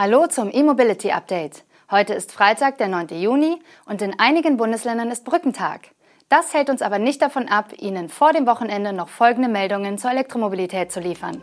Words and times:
Hallo 0.00 0.28
zum 0.28 0.52
E-Mobility 0.52 1.10
Update. 1.10 1.64
Heute 1.90 2.14
ist 2.14 2.30
Freitag, 2.30 2.78
der 2.78 2.86
9. 2.86 3.08
Juni 3.20 3.58
und 3.84 4.00
in 4.00 4.16
einigen 4.16 4.56
Bundesländern 4.56 5.10
ist 5.10 5.24
Brückentag. 5.24 5.88
Das 6.28 6.54
hält 6.54 6.70
uns 6.70 6.82
aber 6.82 7.00
nicht 7.00 7.20
davon 7.20 7.48
ab, 7.48 7.72
Ihnen 7.76 8.08
vor 8.08 8.32
dem 8.32 8.46
Wochenende 8.46 8.92
noch 8.92 9.08
folgende 9.08 9.48
Meldungen 9.48 9.98
zur 9.98 10.12
Elektromobilität 10.12 10.92
zu 10.92 11.00
liefern. 11.00 11.42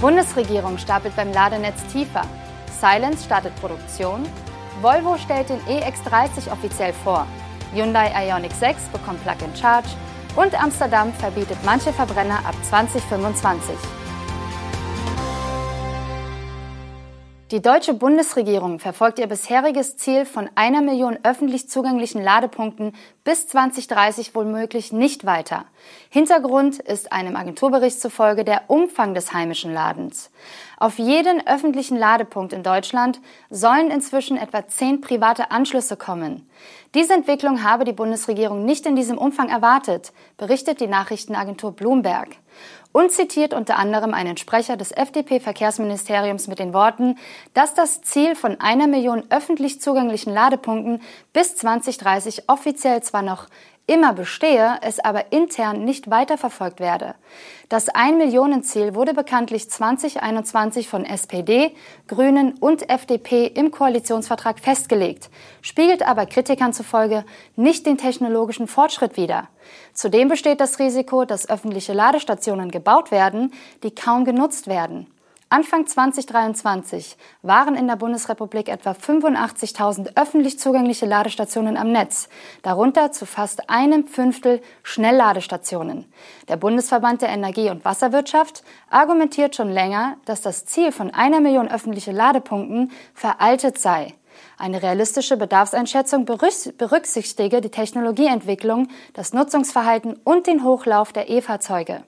Bundesregierung 0.00 0.78
stapelt 0.78 1.14
beim 1.14 1.32
Ladenetz 1.32 1.80
tiefer. 1.92 2.24
Silence 2.80 3.24
startet 3.24 3.54
Produktion. 3.60 4.28
Volvo 4.80 5.16
stellt 5.16 5.48
den 5.48 5.60
EX30 5.60 6.50
offiziell 6.50 6.92
vor. 6.92 7.28
Hyundai 7.72 8.10
Ioniq 8.26 8.50
6 8.50 8.88
bekommt 8.88 9.22
Plug-in-Charge. 9.22 9.90
Und 10.34 10.60
Amsterdam 10.60 11.12
verbietet 11.12 11.58
manche 11.64 11.92
Verbrenner 11.92 12.40
ab 12.44 12.56
2025. 12.64 13.76
Die 17.52 17.60
deutsche 17.60 17.92
Bundesregierung 17.92 18.78
verfolgt 18.78 19.18
ihr 19.18 19.26
bisheriges 19.26 19.98
Ziel 19.98 20.24
von 20.24 20.48
einer 20.54 20.80
Million 20.80 21.18
öffentlich 21.22 21.68
zugänglichen 21.68 22.24
Ladepunkten 22.24 22.94
bis 23.24 23.46
2030 23.46 24.34
womöglich 24.34 24.90
nicht 24.90 25.26
weiter. 25.26 25.66
Hintergrund 26.08 26.78
ist 26.78 27.12
einem 27.12 27.36
Agenturbericht 27.36 28.00
zufolge 28.00 28.44
der 28.44 28.62
Umfang 28.68 29.12
des 29.12 29.34
heimischen 29.34 29.74
Ladens. 29.74 30.30
Auf 30.82 30.98
jeden 30.98 31.46
öffentlichen 31.46 31.96
Ladepunkt 31.96 32.52
in 32.52 32.64
Deutschland 32.64 33.20
sollen 33.50 33.92
inzwischen 33.92 34.36
etwa 34.36 34.66
zehn 34.66 35.00
private 35.00 35.52
Anschlüsse 35.52 35.96
kommen. 35.96 36.50
Diese 36.96 37.14
Entwicklung 37.14 37.62
habe 37.62 37.84
die 37.84 37.92
Bundesregierung 37.92 38.64
nicht 38.64 38.84
in 38.84 38.96
diesem 38.96 39.16
Umfang 39.16 39.48
erwartet, 39.48 40.12
berichtet 40.38 40.80
die 40.80 40.88
Nachrichtenagentur 40.88 41.70
Bloomberg 41.70 42.30
und 42.90 43.12
zitiert 43.12 43.54
unter 43.54 43.78
anderem 43.78 44.12
einen 44.12 44.36
Sprecher 44.36 44.76
des 44.76 44.90
FDP-Verkehrsministeriums 44.90 46.48
mit 46.48 46.58
den 46.58 46.74
Worten, 46.74 47.16
dass 47.54 47.74
das 47.74 48.02
Ziel 48.02 48.34
von 48.34 48.60
einer 48.60 48.88
Million 48.88 49.22
öffentlich 49.30 49.80
zugänglichen 49.80 50.34
Ladepunkten 50.34 51.00
bis 51.32 51.56
2030 51.56 52.48
offiziell 52.48 53.02
zwar 53.02 53.22
noch 53.22 53.46
immer 53.86 54.12
bestehe, 54.12 54.78
es 54.82 55.00
aber 55.00 55.32
intern 55.32 55.84
nicht 55.84 56.08
weiterverfolgt 56.08 56.78
werde. 56.78 57.14
Das 57.68 57.88
Ein-Millionen-Ziel 57.88 58.94
wurde 58.94 59.12
bekanntlich 59.12 59.68
2021 59.68 60.88
von 60.88 61.04
SPD, 61.04 61.74
Grünen 62.06 62.52
und 62.60 62.88
FDP 62.88 63.46
im 63.46 63.70
Koalitionsvertrag 63.70 64.60
festgelegt, 64.60 65.30
spiegelt 65.62 66.06
aber 66.06 66.26
Kritikern 66.26 66.72
zufolge 66.72 67.24
nicht 67.56 67.86
den 67.86 67.98
technologischen 67.98 68.68
Fortschritt 68.68 69.16
wider. 69.16 69.48
Zudem 69.94 70.28
besteht 70.28 70.60
das 70.60 70.78
Risiko, 70.78 71.24
dass 71.24 71.48
öffentliche 71.48 71.92
Ladestationen 71.92 72.70
gebaut 72.70 73.10
werden, 73.10 73.52
die 73.82 73.94
kaum 73.94 74.24
genutzt 74.24 74.68
werden. 74.68 75.08
Anfang 75.52 75.86
2023 75.86 77.18
waren 77.42 77.74
in 77.74 77.86
der 77.86 77.96
Bundesrepublik 77.96 78.70
etwa 78.70 78.92
85.000 78.92 80.16
öffentlich 80.16 80.58
zugängliche 80.58 81.04
Ladestationen 81.04 81.76
am 81.76 81.92
Netz, 81.92 82.30
darunter 82.62 83.12
zu 83.12 83.26
fast 83.26 83.68
einem 83.68 84.06
Fünftel 84.06 84.62
Schnellladestationen. 84.82 86.10
Der 86.48 86.56
Bundesverband 86.56 87.20
der 87.20 87.28
Energie- 87.28 87.68
und 87.68 87.84
Wasserwirtschaft 87.84 88.64
argumentiert 88.88 89.54
schon 89.54 89.70
länger, 89.70 90.16
dass 90.24 90.40
das 90.40 90.64
Ziel 90.64 90.90
von 90.90 91.10
einer 91.10 91.40
Million 91.40 91.68
öffentliche 91.68 92.12
Ladepunkten 92.12 92.90
veraltet 93.12 93.76
sei. 93.76 94.14
Eine 94.56 94.82
realistische 94.82 95.36
Bedarfseinschätzung 95.36 96.24
berücksichtige 96.24 97.60
die 97.60 97.70
Technologieentwicklung, 97.70 98.88
das 99.12 99.34
Nutzungsverhalten 99.34 100.18
und 100.24 100.46
den 100.46 100.64
Hochlauf 100.64 101.12
der 101.12 101.28
E-Fahrzeuge. 101.28 102.04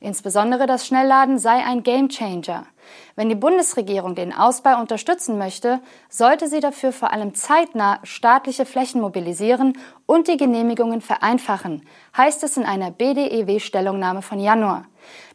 Insbesondere 0.00 0.66
das 0.66 0.86
Schnellladen 0.86 1.38
sei 1.38 1.64
ein 1.64 1.82
Gamechanger. 1.82 2.66
Wenn 3.14 3.28
die 3.28 3.34
Bundesregierung 3.34 4.14
den 4.14 4.32
Ausbau 4.32 4.78
unterstützen 4.78 5.38
möchte, 5.38 5.80
sollte 6.08 6.48
sie 6.48 6.60
dafür 6.60 6.92
vor 6.92 7.12
allem 7.12 7.34
zeitnah 7.34 8.00
staatliche 8.02 8.66
Flächen 8.66 9.00
mobilisieren 9.00 9.78
und 10.04 10.28
die 10.28 10.36
Genehmigungen 10.36 11.00
vereinfachen, 11.00 11.86
heißt 12.16 12.44
es 12.44 12.56
in 12.56 12.64
einer 12.64 12.90
BDEW-Stellungnahme 12.90 14.22
von 14.22 14.38
Januar. 14.38 14.84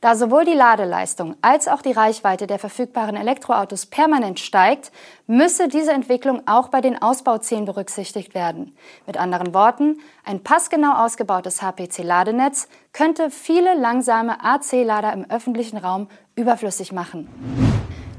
Da 0.01 0.15
sowohl 0.15 0.45
die 0.45 0.53
Ladeleistung 0.53 1.35
als 1.41 1.67
auch 1.67 1.81
die 1.81 1.91
Reichweite 1.91 2.47
der 2.47 2.59
verfügbaren 2.59 3.15
Elektroautos 3.15 3.85
permanent 3.85 4.39
steigt, 4.39 4.91
müsse 5.27 5.67
diese 5.67 5.91
Entwicklung 5.91 6.47
auch 6.47 6.69
bei 6.69 6.81
den 6.81 7.01
Ausbauzielen 7.01 7.65
berücksichtigt 7.65 8.35
werden. 8.35 8.75
Mit 9.05 9.17
anderen 9.17 9.53
Worten, 9.53 9.99
ein 10.23 10.43
passgenau 10.43 10.93
ausgebautes 10.93 11.61
HPC-Ladenetz 11.61 12.67
könnte 12.93 13.29
viele 13.29 13.75
langsame 13.75 14.43
AC-Lader 14.43 15.13
im 15.13 15.29
öffentlichen 15.29 15.77
Raum 15.77 16.07
überflüssig 16.35 16.91
machen. 16.91 17.70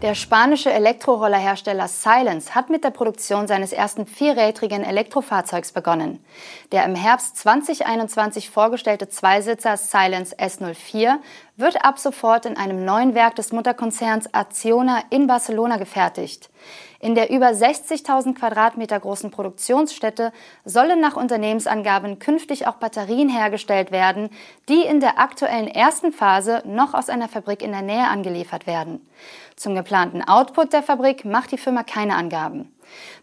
Der 0.03 0.17
spanische 0.17 0.73
Elektrorollerhersteller 0.73 1.87
Silence 1.87 2.57
hat 2.57 2.71
mit 2.71 2.83
der 2.83 2.91
Produktion 2.91 3.47
seines 3.47 3.73
ersten 3.73 4.05
vierrädrigen 4.05 4.83
Elektrofahrzeugs 4.83 5.71
begonnen. 5.71 6.19
Der 6.73 6.85
im 6.85 6.97
Herbst 6.97 7.37
2021 7.37 8.51
vorgestellte 8.51 9.09
Zweisitzer 9.09 9.77
Silence 9.77 10.35
S04 10.37 11.19
wird 11.57 11.85
ab 11.85 11.99
sofort 11.99 12.47
in 12.47 12.57
einem 12.57 12.85
neuen 12.85 13.15
Werk 13.15 13.37
des 13.37 13.53
Mutterkonzerns 13.53 14.33
Acciona 14.33 15.03
in 15.11 15.27
Barcelona 15.27 15.77
gefertigt. 15.77 16.51
In 16.99 17.15
der 17.15 17.31
über 17.31 17.49
60.000 17.49 18.35
Quadratmeter 18.35 18.99
großen 18.99 19.31
Produktionsstätte 19.31 20.33
sollen 20.65 21.01
nach 21.01 21.17
Unternehmensangaben 21.17 22.21
künftig 22.21 22.67
auch 22.67 22.77
Batterien 22.77 23.29
hergestellt 23.29 23.91
werden, 23.91 24.31
die 24.69 24.83
in 24.83 25.01
der 25.01 25.19
aktuellen 25.19 25.67
ersten 25.67 26.13
Phase 26.13 26.63
noch 26.65 26.95
aus 26.95 27.09
einer 27.09 27.29
Fabrik 27.29 27.63
in 27.63 27.73
der 27.73 27.83
Nähe 27.83 28.09
angeliefert 28.09 28.67
werden. 28.67 29.07
Zum 29.57 29.75
geplanten 29.75 30.23
Output 30.23 30.73
der 30.73 30.83
Fabrik 30.83 31.25
macht 31.25 31.51
die 31.51 31.59
Firma 31.59 31.83
keine 31.83 32.15
Angaben. 32.15 32.73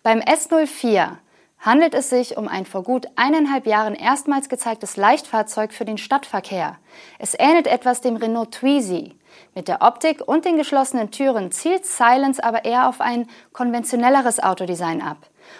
Beim 0.03 0.19
S04 0.19 1.17
handelt 1.59 1.93
es 1.93 2.09
sich 2.09 2.37
um 2.37 2.47
ein 2.47 2.65
vor 2.65 2.83
gut 2.83 3.07
eineinhalb 3.15 3.67
Jahren 3.67 3.95
erstmals 3.95 4.49
gezeigtes 4.49 4.97
Leichtfahrzeug 4.97 5.73
für 5.73 5.85
den 5.85 5.97
Stadtverkehr. 5.97 6.77
Es 7.19 7.35
ähnelt 7.37 7.67
etwas 7.67 8.01
dem 8.01 8.15
Renault 8.15 8.51
Twizy. 8.51 9.15
Mit 9.55 9.67
der 9.67 9.81
Optik 9.81 10.27
und 10.27 10.45
den 10.45 10.57
geschlossenen 10.57 11.11
Türen 11.11 11.51
zielt 11.51 11.85
Silence 11.85 12.43
aber 12.43 12.65
eher 12.65 12.87
auf 12.87 13.01
ein 13.01 13.27
konventionelleres 13.53 14.39
Autodesign 14.39 15.01
ab. 15.01 15.17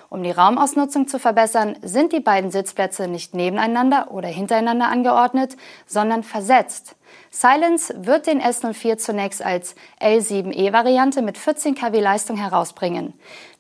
Um 0.09 0.23
die 0.23 0.31
Raumausnutzung 0.31 1.07
zu 1.07 1.19
verbessern, 1.19 1.77
sind 1.81 2.13
die 2.13 2.19
beiden 2.19 2.51
Sitzplätze 2.51 3.07
nicht 3.07 3.33
nebeneinander 3.33 4.11
oder 4.11 4.27
hintereinander 4.27 4.87
angeordnet, 4.87 5.55
sondern 5.87 6.23
versetzt. 6.23 6.95
Silence 7.31 7.93
wird 7.97 8.27
den 8.27 8.41
S04 8.41 8.97
zunächst 8.97 9.43
als 9.43 9.75
L7E-Variante 10.01 11.21
mit 11.21 11.37
14 11.37 11.75
kW 11.75 11.99
Leistung 11.99 12.37
herausbringen. 12.37 13.13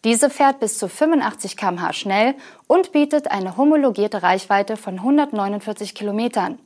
Diese 0.03 0.29
fährt 0.29 0.59
bis 0.59 0.77
zu 0.77 0.87
85 0.87 1.57
km/h 1.57 1.93
schnell 1.93 2.35
und 2.67 2.91
bietet 2.91 3.31
eine 3.31 3.57
homologierte 3.57 4.23
Reichweite 4.23 4.77
von 4.77 4.95
149 4.95 5.93
Kilometern. 5.93 6.57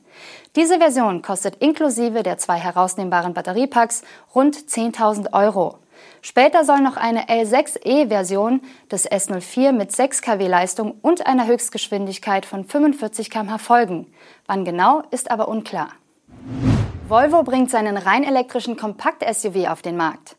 Diese 0.56 0.78
Version 0.78 1.22
kostet 1.22 1.56
inklusive 1.56 2.22
der 2.22 2.38
zwei 2.38 2.58
herausnehmbaren 2.58 3.34
Batteriepacks 3.34 4.02
rund 4.34 4.56
10.000 4.56 5.32
Euro. 5.32 5.78
Später 6.22 6.64
soll 6.64 6.80
noch 6.80 6.96
eine 6.96 7.28
L6E-Version 7.28 8.60
des 8.90 9.10
S04 9.10 9.72
mit 9.72 9.92
6 9.92 10.22
kW 10.22 10.46
Leistung 10.46 10.94
und 11.02 11.26
einer 11.26 11.46
Höchstgeschwindigkeit 11.46 12.46
von 12.46 12.64
45 12.64 13.30
km/h 13.30 13.58
folgen. 13.58 14.06
Wann 14.46 14.64
genau, 14.64 15.02
ist 15.10 15.30
aber 15.30 15.48
unklar. 15.48 15.88
Volvo 17.08 17.42
bringt 17.42 17.70
seinen 17.70 17.96
rein 17.96 18.24
elektrischen 18.24 18.76
Kompakt-SUV 18.76 19.68
auf 19.68 19.82
den 19.82 19.96
Markt. 19.96 20.36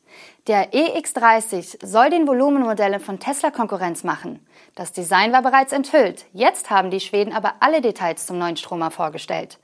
Der 0.47 0.73
EX30 0.73 1.85
soll 1.85 2.11
den 2.11 2.27
Volumenmodellen 2.27 2.99
von 2.99 3.19
Tesla 3.19 3.49
Konkurrenz 3.49 4.03
machen. 4.03 4.45
Das 4.75 4.91
Design 4.91 5.33
war 5.33 5.41
bereits 5.41 5.71
enthüllt. 5.71 6.25
Jetzt 6.33 6.69
haben 6.69 6.91
die 6.91 6.99
Schweden 6.99 7.33
aber 7.33 7.55
alle 7.61 7.81
Details 7.81 8.27
zum 8.27 8.37
neuen 8.37 8.55
Stromer 8.55 8.91
vorgestellt. 8.91 9.57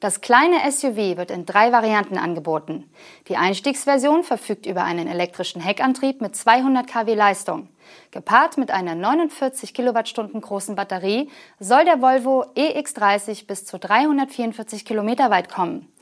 Das 0.00 0.20
kleine 0.20 0.56
SUV 0.70 1.16
wird 1.16 1.30
in 1.30 1.46
drei 1.46 1.70
Varianten 1.70 2.16
angeboten. 2.16 2.90
Die 3.28 3.36
Einstiegsversion 3.36 4.24
verfügt 4.24 4.66
über 4.66 4.84
einen 4.84 5.06
elektrischen 5.06 5.60
Heckantrieb 5.60 6.20
mit 6.20 6.34
200 6.34 6.86
kW 6.86 7.14
Leistung. 7.14 7.68
Gepaart 8.10 8.58
mit 8.58 8.70
einer 8.70 8.94
49 8.94 9.74
Kilowattstunden 9.74 10.40
großen 10.40 10.74
Batterie 10.74 11.30
soll 11.60 11.84
der 11.84 12.00
Volvo 12.00 12.44
EX30 12.56 13.46
bis 13.46 13.64
zu 13.64 13.78
344 13.78 14.84
Kilometer 14.84 15.30
weit 15.30 15.48
kommen. 15.48 15.92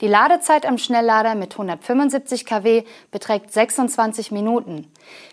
Die 0.00 0.08
Ladezeit 0.08 0.66
am 0.66 0.78
Schnelllader 0.78 1.34
mit 1.34 1.52
175 1.52 2.44
kW 2.44 2.82
beträgt 3.10 3.43
26 3.52 4.30
Minuten. 4.30 4.90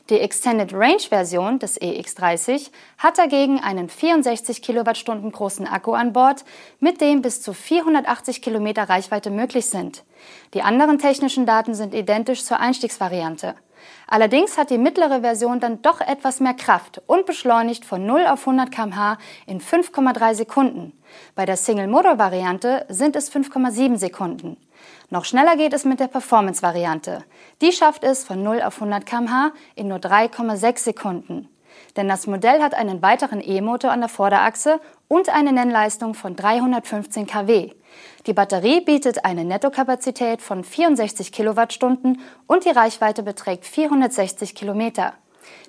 Die 0.10 0.19
Extended 0.19 0.74
Range 0.74 1.02
Version 1.10 1.60
des 1.60 1.80
EX30 1.80 2.72
hat 2.98 3.18
dagegen 3.18 3.60
einen 3.60 3.90
64 3.90 4.62
Kilowattstunden 4.62 5.31
großen 5.31 5.68
Akku 5.68 5.94
an 5.94 6.13
Bord, 6.13 6.44
mit 6.80 7.02
dem 7.02 7.22
bis 7.22 7.42
zu 7.42 7.54
480 7.54 8.42
Kilometer 8.42 8.90
Reichweite 8.90 9.30
möglich 9.30 9.68
sind. 9.68 10.04
Die 10.54 10.62
anderen 10.62 11.00
technischen 11.00 11.46
Daten 11.46 11.74
sind 11.74 11.94
identisch 11.94 12.44
zur 12.44 12.60
Einstiegsvariante. 12.60 13.56
Allerdings 14.07 14.57
hat 14.57 14.69
die 14.69 14.78
mittlere 14.78 15.22
Version 15.22 15.60
dann 15.60 15.81
doch 15.81 16.01
etwas 16.01 16.39
mehr 16.39 16.54
Kraft 16.54 17.01
und 17.07 17.25
beschleunigt 17.25 17.86
von 17.86 18.06
0 18.06 18.25
auf 18.28 18.42
100 18.42 18.72
km/h 18.72 19.18
in 19.45 19.62
5,3 19.62 20.33
Sekunden. 20.33 20.94
Bei 21.36 21.45
der 21.45 21.57
Single-Motor-Variante 21.57 22.86
sind 22.89 23.16
es 23.16 23.31
5,7 23.31 23.98
Sekunden. 23.98 24.57
Noch 25.10 25.25
schneller 25.25 25.57
geht 25.57 25.74
es 25.74 25.86
mit 25.86 26.00
der 26.00 26.07
Performance-Variante. 26.07 27.24
Die 27.62 27.72
schafft 27.72 28.04
es 28.04 28.24
von 28.24 28.42
0 28.42 28.62
auf 28.62 28.75
100 28.75 29.06
km/h 29.06 29.51
in 29.75 29.89
nur 29.89 30.00
3,6 30.00 30.80
Sekunden. 30.80 31.50
Denn 31.95 32.07
das 32.07 32.28
Modell 32.28 32.62
hat 32.62 32.74
einen 32.74 33.01
weiteren 33.01 33.42
E-Motor 33.42 33.92
an 33.92 34.01
der 34.01 34.10
Vorderachse 34.10 34.80
und 35.07 35.30
eine 35.30 35.54
Nennleistung 35.54 36.13
von 36.13 36.36
315 36.36 37.28
kW. 37.28 37.72
Die 38.28 38.33
Batterie 38.33 38.81
bietet 38.81 39.25
eine 39.25 39.44
Nettokapazität 39.45 40.42
von 40.42 40.63
64 40.63 41.31
Kilowattstunden 41.31 42.22
und 42.48 42.66
die 42.66 42.69
Reichweite 42.69 43.24
beträgt 43.24 43.66
460 43.66 44.56
Kilometer. 44.56 45.13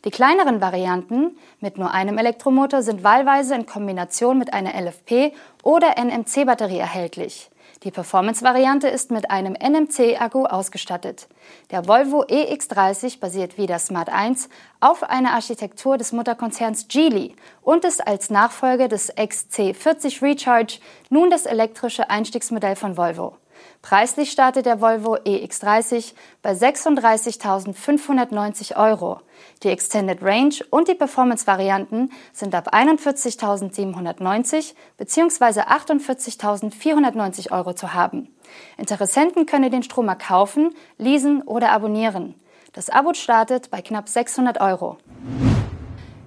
Die 0.04 0.10
kleineren 0.10 0.60
Varianten 0.60 1.36
mit 1.60 1.78
nur 1.78 1.92
einem 1.92 2.18
Elektromotor 2.18 2.82
sind 2.82 3.04
wahlweise 3.04 3.54
in 3.54 3.66
Kombination 3.66 4.38
mit 4.38 4.52
einer 4.52 4.74
LFP 4.74 5.32
oder 5.62 5.94
NMC-Batterie 5.96 6.78
erhältlich. 6.78 7.50
Die 7.84 7.90
Performance-Variante 7.90 8.86
ist 8.86 9.10
mit 9.10 9.30
einem 9.30 9.54
NMC-Akku 9.54 10.44
ausgestattet. 10.44 11.26
Der 11.72 11.88
Volvo 11.88 12.22
EX30 12.22 13.18
basiert 13.18 13.58
wie 13.58 13.66
der 13.66 13.80
Smart 13.80 14.08
1 14.08 14.48
auf 14.78 15.02
einer 15.02 15.32
Architektur 15.32 15.98
des 15.98 16.12
Mutterkonzerns 16.12 16.86
Geely 16.86 17.34
und 17.60 17.84
ist 17.84 18.06
als 18.06 18.30
Nachfolger 18.30 18.86
des 18.86 19.12
XC40 19.16 20.22
Recharge 20.22 20.78
nun 21.10 21.28
das 21.28 21.44
elektrische 21.44 22.08
Einstiegsmodell 22.08 22.76
von 22.76 22.96
Volvo. 22.96 23.36
Preislich 23.82 24.30
startet 24.30 24.64
der 24.64 24.80
Volvo 24.80 25.16
EX30 25.16 26.14
bei 26.40 26.52
36.590 26.52 28.76
Euro. 28.76 29.18
Die 29.64 29.70
Extended 29.70 30.22
Range 30.22 30.54
und 30.70 30.86
die 30.86 30.94
Performance-Varianten 30.94 32.12
sind 32.32 32.54
ab 32.54 32.72
41.790 32.72 34.74
bzw. 34.96 35.62
48.490 35.62 37.50
Euro 37.50 37.72
zu 37.72 37.92
haben. 37.92 38.32
Interessenten 38.78 39.46
können 39.46 39.72
den 39.72 39.82
Stromer 39.82 40.14
kaufen, 40.14 40.76
leasen 40.96 41.42
oder 41.42 41.72
abonnieren. 41.72 42.36
Das 42.74 42.88
Abo 42.88 43.14
startet 43.14 43.68
bei 43.70 43.82
knapp 43.82 44.08
600 44.08 44.60
Euro. 44.60 44.98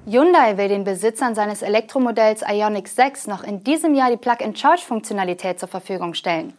Hyundai 0.06 0.58
will 0.58 0.68
den 0.68 0.84
Besitzern 0.84 1.36
seines 1.36 1.62
Elektromodells 1.62 2.44
Ioniq 2.48 2.90
6 2.90 3.28
noch 3.28 3.44
in 3.44 3.64
diesem 3.64 3.96
Jahr 3.96 4.12
die 4.12 4.18
Plug-and-Charge-Funktionalität 4.18 5.58
zur 5.58 5.70
Verfügung 5.70 6.14
stellen. 6.14 6.54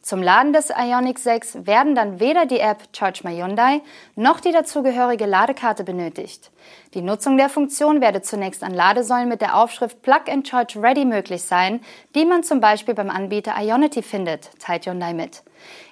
Zum 0.00 0.22
Laden 0.22 0.52
des 0.52 0.70
Ioniq 0.70 1.18
6 1.18 1.66
werden 1.66 1.94
dann 1.94 2.20
weder 2.20 2.46
die 2.46 2.60
App 2.60 2.82
Charge 2.96 3.20
My 3.24 3.36
Hyundai 3.36 3.82
noch 4.14 4.40
die 4.40 4.52
dazugehörige 4.52 5.26
Ladekarte 5.26 5.84
benötigt. 5.84 6.50
Die 6.94 7.02
Nutzung 7.02 7.36
der 7.36 7.48
Funktion 7.48 8.00
werde 8.00 8.22
zunächst 8.22 8.62
an 8.62 8.72
Ladesäulen 8.72 9.28
mit 9.28 9.40
der 9.40 9.56
Aufschrift 9.56 10.00
Plug 10.02 10.22
and 10.30 10.46
Charge 10.46 10.80
Ready 10.80 11.04
möglich 11.04 11.42
sein, 11.42 11.80
die 12.14 12.24
man 12.24 12.42
zum 12.42 12.60
Beispiel 12.60 12.94
beim 12.94 13.10
Anbieter 13.10 13.54
Ionity 13.60 14.02
findet, 14.02 14.50
teilt 14.60 14.86
Hyundai 14.86 15.12
mit. 15.12 15.42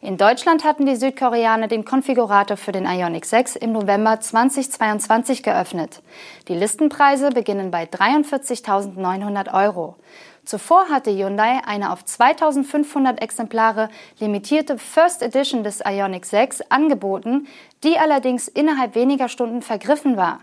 In 0.01 0.17
Deutschland 0.17 0.65
hatten 0.65 0.87
die 0.87 0.97
Südkoreaner 0.97 1.67
den 1.67 1.85
Konfigurator 1.85 2.57
für 2.57 2.73
den 2.73 2.87
Ioniq 2.87 3.25
6 3.27 3.57
im 3.57 3.73
November 3.73 4.21
2022 4.21 5.43
geöffnet. 5.43 6.03
Die 6.49 6.55
Listenpreise 6.55 7.31
beginnen 7.31 7.71
bei 7.71 7.85
43.900 7.85 9.53
Euro. 9.53 9.97
Zuvor 10.47 10.89
hatte 10.89 11.11
Hyundai 11.11 11.61
eine 11.67 11.93
auf 11.93 12.05
2500 12.05 13.21
Exemplare 13.21 13.89
limitierte 14.21 14.79
First 14.79 15.21
Edition 15.21 15.65
des 15.65 15.81
Ioniq 15.85 16.25
6 16.25 16.71
angeboten, 16.71 17.49
die 17.83 17.99
allerdings 17.99 18.47
innerhalb 18.47 18.95
weniger 18.95 19.29
Stunden 19.29 19.61
vergriffen 19.61 20.17
war. 20.17 20.39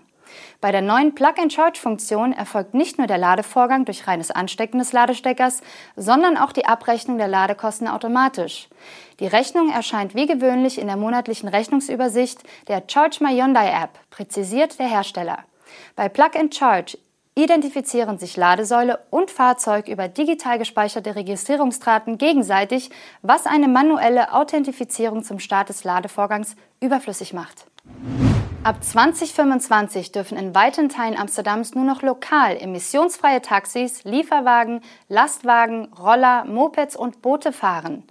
Bei 0.59 0.73
der 0.73 0.81
neuen 0.81 1.15
Plug-and-Charge-Funktion 1.15 2.33
erfolgt 2.33 2.73
nicht 2.73 2.97
nur 2.97 3.07
der 3.07 3.17
Ladevorgang 3.17 3.85
durch 3.85 4.05
reines 4.05 4.29
Anstecken 4.29 4.79
des 4.79 4.91
Ladesteckers, 4.91 5.61
sondern 5.95 6.35
auch 6.35 6.51
die 6.51 6.65
Abrechnung 6.65 7.17
der 7.17 7.29
Ladekosten 7.29 7.88
automatisch. 7.88 8.67
Die 9.21 9.27
Rechnung 9.27 9.71
erscheint 9.71 10.15
wie 10.15 10.25
gewöhnlich 10.25 10.81
in 10.81 10.88
der 10.88 10.97
monatlichen 10.97 11.47
Rechnungsübersicht 11.47 12.44
der 12.67 12.83
Charge 12.89 13.23
My 13.23 13.33
Hyundai 13.39 13.69
App, 13.69 13.91
präzisiert 14.09 14.79
der 14.79 14.88
Hersteller. 14.88 15.45
Bei 15.95 16.09
Plug 16.09 16.31
and 16.35 16.53
Charge 16.53 16.97
identifizieren 17.35 18.19
sich 18.19 18.38
Ladesäule 18.38 19.00
und 19.09 19.31
Fahrzeug 19.31 19.88
über 19.88 20.07
digital 20.07 20.59
gespeicherte 20.59 21.15
Registrierungsdaten 21.15 22.18
gegenseitig, 22.18 22.91
was 23.21 23.45
eine 23.45 23.68
manuelle 23.68 24.33
Authentifizierung 24.33 25.24
zum 25.24 25.39
Start 25.39 25.69
des 25.69 25.83
Ladevorgangs 25.83 26.56
überflüssig 26.80 27.33
macht. 27.33 27.65
Ab 28.63 28.81
2025 28.81 30.13
dürfen 30.13 30.38
in 30.38 30.56
weiten 30.56 30.88
Teilen 30.88 31.19
Amsterdams 31.19 31.75
nur 31.75 31.83
noch 31.83 32.01
lokal 32.01 32.56
emissionsfreie 32.56 33.41
Taxis, 33.41 34.06
Lieferwagen, 34.06 34.79
Lastwagen, 35.09 35.91
Roller, 36.00 36.45
Mopeds 36.45 36.95
und 36.95 37.21
Boote 37.21 37.51
fahren. 37.51 38.03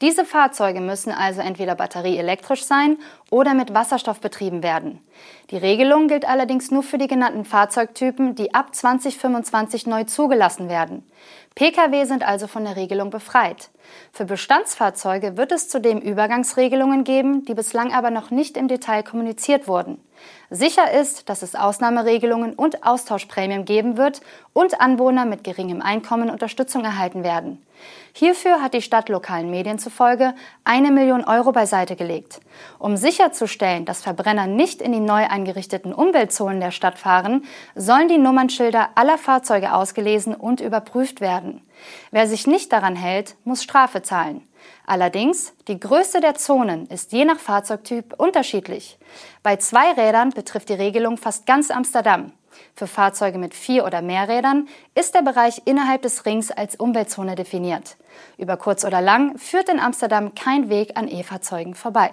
Diese 0.00 0.24
Fahrzeuge 0.24 0.80
müssen 0.80 1.12
also 1.12 1.40
entweder 1.40 1.76
batterieelektrisch 1.76 2.64
sein 2.64 2.98
oder 3.32 3.54
mit 3.54 3.72
Wasserstoff 3.72 4.20
betrieben 4.20 4.62
werden. 4.62 5.00
Die 5.50 5.56
Regelung 5.56 6.06
gilt 6.06 6.28
allerdings 6.28 6.70
nur 6.70 6.82
für 6.82 6.98
die 6.98 7.06
genannten 7.06 7.46
Fahrzeugtypen, 7.46 8.34
die 8.34 8.52
ab 8.52 8.74
2025 8.74 9.86
neu 9.86 10.04
zugelassen 10.04 10.68
werden. 10.68 11.02
Pkw 11.54 12.04
sind 12.04 12.28
also 12.28 12.46
von 12.46 12.64
der 12.64 12.76
Regelung 12.76 13.08
befreit. 13.08 13.70
Für 14.12 14.26
Bestandsfahrzeuge 14.26 15.38
wird 15.38 15.50
es 15.50 15.70
zudem 15.70 15.98
Übergangsregelungen 15.98 17.04
geben, 17.04 17.46
die 17.46 17.54
bislang 17.54 17.94
aber 17.94 18.10
noch 18.10 18.30
nicht 18.30 18.58
im 18.58 18.68
Detail 18.68 19.02
kommuniziert 19.02 19.66
wurden. 19.66 19.98
Sicher 20.50 20.92
ist, 20.92 21.28
dass 21.28 21.42
es 21.42 21.54
Ausnahmeregelungen 21.54 22.52
und 22.54 22.84
Austauschprämien 22.84 23.64
geben 23.64 23.96
wird 23.96 24.20
und 24.52 24.80
Anwohner 24.80 25.24
mit 25.24 25.44
geringem 25.44 25.80
Einkommen 25.80 26.28
Unterstützung 26.28 26.84
erhalten 26.84 27.24
werden. 27.24 27.62
Hierfür 28.12 28.60
hat 28.60 28.74
die 28.74 28.82
Stadt 28.82 29.08
lokalen 29.08 29.50
Medien 29.50 29.78
zufolge 29.78 30.34
eine 30.64 30.90
Million 30.90 31.24
Euro 31.24 31.52
beiseite 31.52 31.96
gelegt. 31.96 32.40
Um 32.78 32.98
sicherzustellen, 32.98 33.86
dass 33.86 34.02
Verbrenner 34.02 34.46
nicht 34.46 34.82
in 34.82 34.92
die 34.92 35.00
neu 35.00 35.26
eingerichteten 35.26 35.94
Umweltzonen 35.94 36.60
der 36.60 36.70
Stadt 36.70 36.98
fahren, 36.98 37.44
sollen 37.74 38.08
die 38.08 38.18
Nummernschilder 38.18 38.90
aller 38.94 39.16
Fahrzeuge 39.16 39.72
ausgelesen 39.72 40.34
und 40.34 40.60
überprüft 40.60 41.22
werden. 41.22 41.62
Wer 42.10 42.26
sich 42.26 42.46
nicht 42.46 42.72
daran 42.72 42.96
hält, 42.96 43.36
muss 43.44 43.62
Strafe 43.62 44.02
zahlen. 44.02 44.46
Allerdings, 44.86 45.52
die 45.68 45.78
Größe 45.78 46.20
der 46.20 46.34
Zonen 46.34 46.86
ist 46.86 47.12
je 47.12 47.24
nach 47.24 47.38
Fahrzeugtyp 47.38 48.14
unterschiedlich. 48.18 48.98
Bei 49.42 49.56
zwei 49.56 49.92
Rädern 49.92 50.30
betrifft 50.30 50.68
die 50.68 50.74
Regelung 50.74 51.16
fast 51.16 51.46
ganz 51.46 51.70
Amsterdam. 51.70 52.32
Für 52.74 52.86
Fahrzeuge 52.86 53.38
mit 53.38 53.54
vier 53.54 53.84
oder 53.84 54.02
mehr 54.02 54.28
Rädern 54.28 54.68
ist 54.94 55.14
der 55.14 55.22
Bereich 55.22 55.62
innerhalb 55.64 56.02
des 56.02 56.26
Rings 56.26 56.50
als 56.50 56.76
Umweltzone 56.76 57.34
definiert. 57.34 57.96
Über 58.36 58.56
kurz 58.56 58.84
oder 58.84 59.00
lang 59.00 59.38
führt 59.38 59.68
in 59.68 59.80
Amsterdam 59.80 60.34
kein 60.34 60.68
Weg 60.68 60.96
an 60.96 61.08
E-Fahrzeugen 61.08 61.74
vorbei. 61.74 62.10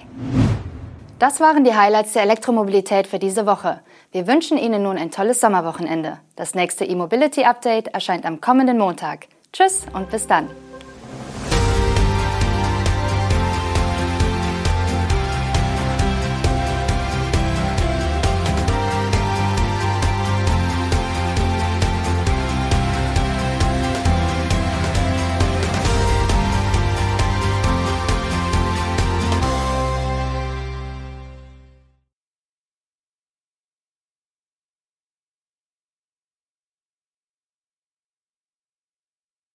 Das 1.20 1.42
waren 1.42 1.66
die 1.66 1.76
Highlights 1.76 2.14
der 2.14 2.22
Elektromobilität 2.22 3.06
für 3.06 3.20
diese 3.20 3.46
Woche. 3.46 3.82
Wir 4.14 4.26
wünschen 4.26 4.58
Ihnen 4.58 4.84
nun 4.84 4.98
ein 4.98 5.12
tolles 5.12 5.42
Sommerwochenende. 5.42 6.20
Das 6.38 6.56
nächste 6.56 6.86
E-Mobility 6.86 7.44
Update 7.44 7.90
erscheint 7.90 8.26
am 8.26 8.40
kommenden 8.40 8.78
Montag. 8.78 9.28
Tschüss 9.52 9.86
und 9.94 10.10
bis 10.12 10.28
dann. 10.28 10.48